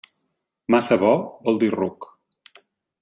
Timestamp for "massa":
0.75-0.97